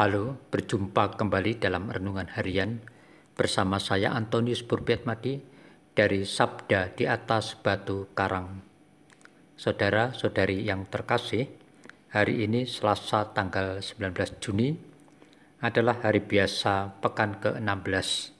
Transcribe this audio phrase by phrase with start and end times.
[0.00, 2.80] Halo, berjumpa kembali dalam renungan harian
[3.36, 5.44] bersama saya Antonius Burbiatmadi
[5.92, 8.64] dari Sabda di atas Batu Karang.
[9.60, 11.52] Saudara-saudari yang terkasih,
[12.16, 14.72] hari ini Selasa tanggal 19 Juni
[15.60, 18.32] adalah hari biasa pekan ke-16.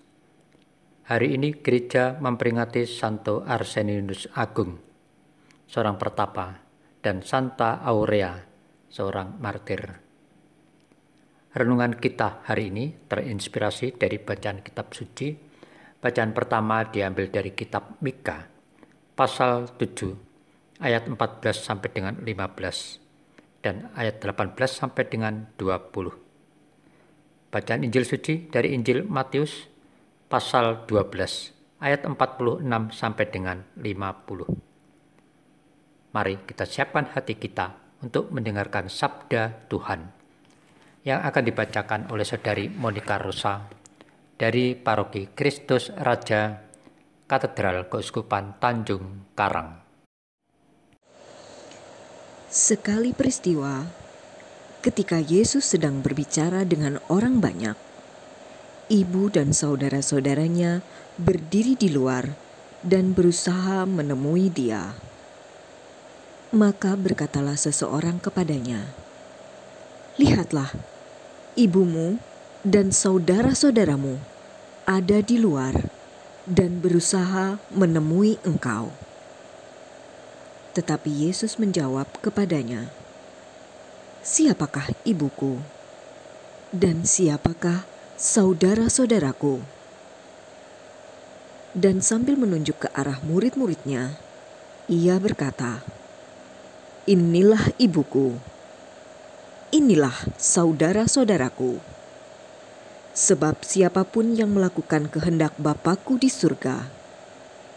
[1.12, 4.80] Hari ini gereja memperingati Santo Arseninus Agung,
[5.68, 6.56] seorang pertapa,
[7.04, 8.48] dan Santa Aurea,
[8.88, 10.08] seorang martir.
[11.50, 15.34] Renungan kita hari ini terinspirasi dari bacaan kitab suci.
[15.98, 18.46] Bacaan pertama diambil dari kitab Mika,
[19.18, 20.14] pasal 7,
[20.78, 21.18] ayat 14
[21.50, 27.50] sampai dengan 15 dan ayat 18 sampai dengan 20.
[27.50, 29.66] Bacaan Injil suci dari Injil Matius
[30.30, 32.62] pasal 12 ayat 46
[32.94, 36.14] sampai dengan 50.
[36.14, 37.74] Mari kita siapkan hati kita
[38.06, 40.20] untuk mendengarkan sabda Tuhan
[41.04, 43.64] yang akan dibacakan oleh Saudari Monica Rosa
[44.36, 46.61] dari Paroki Kristus Raja
[47.25, 49.80] Katedral Keuskupan Tanjung Karang.
[52.50, 53.86] Sekali peristiwa,
[54.83, 57.78] ketika Yesus sedang berbicara dengan orang banyak,
[58.91, 60.82] ibu dan saudara-saudaranya
[61.14, 62.27] berdiri di luar
[62.82, 64.91] dan berusaha menemui Dia.
[66.50, 68.91] Maka berkatalah seseorang kepadanya,
[70.20, 70.68] "Lihatlah,
[71.56, 72.20] ibumu
[72.60, 74.20] dan saudara-saudaramu
[74.84, 75.72] ada di luar
[76.44, 78.92] dan berusaha menemui engkau."
[80.76, 82.92] Tetapi Yesus menjawab kepadanya,
[84.20, 85.56] "Siapakah ibuku
[86.68, 87.88] dan siapakah
[88.20, 89.64] saudara-saudaraku?"
[91.72, 94.20] Dan sambil menunjuk ke arah murid-muridnya,
[94.84, 95.80] ia berkata,
[97.08, 98.50] "Inilah ibuku."
[99.70, 101.78] Inilah saudara-saudaraku.
[103.10, 106.86] Sebab siapa pun yang melakukan kehendak Bapakku di surga,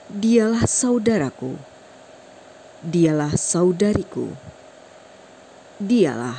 [0.09, 1.58] dialah saudaraku,
[2.86, 4.30] dialah saudariku,
[5.82, 6.37] dialah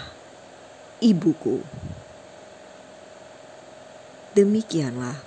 [1.02, 1.58] ibuku.
[4.34, 5.18] Demikianlah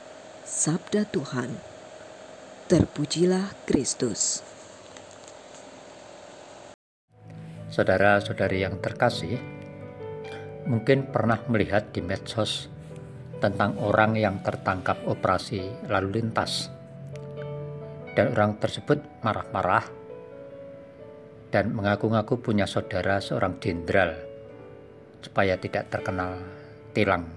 [0.43, 1.51] sabda Tuhan.
[2.67, 4.43] Terpujilah Kristus.
[7.71, 9.56] Saudara-saudari yang terkasih,
[10.67, 12.67] mungkin pernah melihat di medsos
[13.39, 16.69] tentang orang yang tertangkap operasi lalu lintas.
[18.13, 19.85] Dan orang tersebut marah-marah
[21.53, 24.17] dan mengaku-ngaku punya saudara seorang jenderal
[25.23, 26.35] supaya tidak terkenal
[26.91, 27.29] tilang.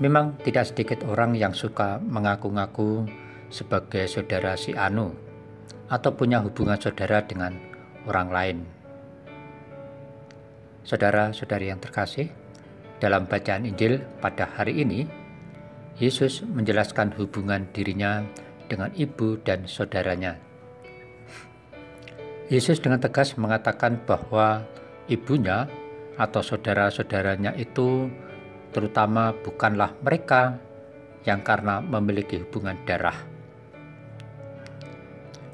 [0.00, 3.06] Memang tidak sedikit orang yang suka mengaku-ngaku
[3.52, 5.12] sebagai saudara si Anu
[5.92, 7.52] atau punya hubungan saudara dengan
[8.08, 8.58] orang lain
[10.82, 12.26] Saudara-saudari yang terkasih,
[12.98, 15.06] dalam bacaan Injil pada hari ini,
[15.98, 18.26] Yesus menjelaskan hubungan dirinya
[18.66, 20.38] dengan ibu dan saudaranya.
[22.50, 24.66] Yesus dengan tegas mengatakan bahwa
[25.06, 25.70] ibunya
[26.18, 28.10] atau saudara-saudaranya itu
[28.72, 30.58] terutama bukanlah mereka
[31.22, 33.16] yang karena memiliki hubungan darah.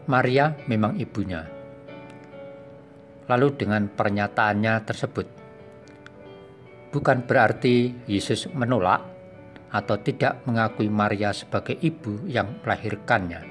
[0.09, 1.45] Maria memang ibunya,
[3.29, 5.27] Lalu dengan pernyataannya tersebut,
[6.89, 9.05] bukan berarti Yesus menolak
[9.69, 13.45] atau tidak mengakui Maria sebagai ibu yang melahirkannya.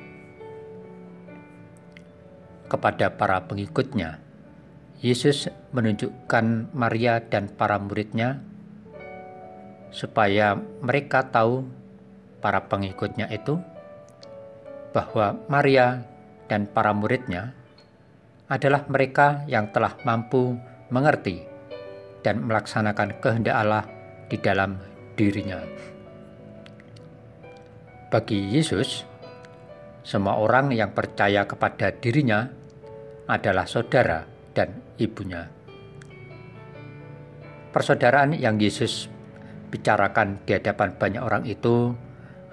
[2.68, 4.20] Kepada para pengikutnya,
[4.98, 8.42] Yesus menunjukkan Maria dan para muridnya
[9.94, 11.64] supaya mereka tahu
[12.42, 13.62] para pengikutnya itu
[14.92, 16.02] bahwa Maria
[16.50, 17.54] dan para muridnya
[18.47, 20.56] adalah mereka yang telah mampu
[20.88, 21.44] mengerti
[22.24, 23.84] dan melaksanakan kehendak Allah
[24.31, 24.80] di dalam
[25.19, 25.63] dirinya.
[28.07, 29.03] Bagi Yesus,
[30.07, 32.47] semua orang yang percaya kepada dirinya
[33.28, 34.24] adalah saudara
[34.56, 35.52] dan ibunya.
[37.75, 39.12] Persaudaraan yang Yesus
[39.68, 41.92] bicarakan di hadapan banyak orang itu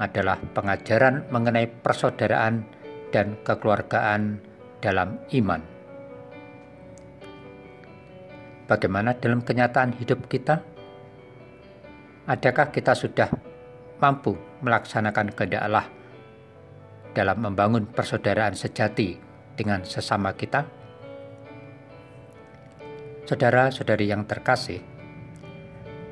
[0.02, 2.66] adalah pengajaran mengenai persaudaraan
[3.14, 4.42] dan kekeluargaan
[4.82, 5.73] dalam iman.
[8.64, 10.64] Bagaimana dalam kenyataan hidup kita?
[12.24, 13.28] Adakah kita sudah
[14.00, 15.86] mampu melaksanakan kehendak Allah
[17.12, 19.20] dalam membangun persaudaraan sejati
[19.52, 20.64] dengan sesama kita?
[23.28, 24.80] Saudara-saudari yang terkasih,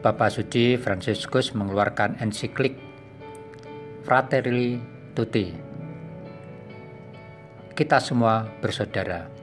[0.05, 2.77] Bapak Suci Fransiskus mengeluarkan ensiklik
[4.05, 4.77] Fratelli
[5.17, 5.49] Tutti.
[7.73, 9.42] Kita semua bersaudara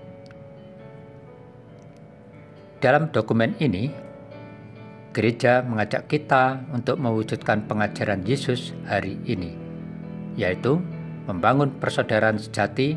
[2.80, 3.92] dalam dokumen ini,
[5.12, 9.52] gereja mengajak kita untuk mewujudkan pengajaran Yesus hari ini,
[10.40, 10.80] yaitu
[11.28, 12.96] membangun persaudaraan sejati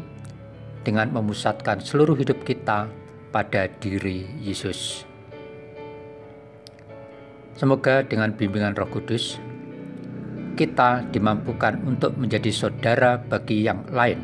[0.87, 2.87] dengan memusatkan seluruh hidup kita
[3.35, 5.03] pada diri Yesus.
[7.59, 9.43] Semoga dengan bimbingan Roh Kudus,
[10.55, 14.23] kita dimampukan untuk menjadi saudara bagi yang lain,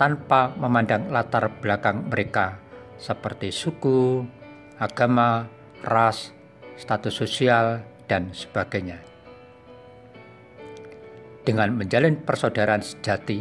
[0.00, 2.69] tanpa memandang latar belakang mereka
[3.00, 4.20] seperti suku,
[4.76, 5.48] agama,
[5.80, 6.36] ras,
[6.76, 9.00] status sosial, dan sebagainya.
[11.40, 13.40] Dengan menjalin persaudaraan sejati,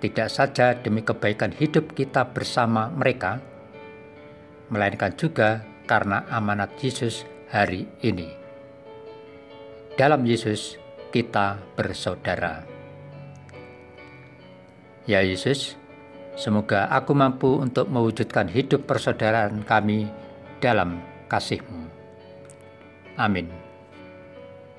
[0.00, 3.38] tidak saja demi kebaikan hidup kita bersama mereka,
[4.72, 8.32] melainkan juga karena amanat Yesus hari ini.
[10.00, 10.80] Dalam Yesus,
[11.12, 12.64] kita bersaudara.
[15.04, 15.76] Ya Yesus,
[16.34, 20.10] semoga aku mampu untuk mewujudkan hidup persaudaraan kami
[20.58, 21.88] dalam kasih-Mu.
[23.16, 23.61] Amin.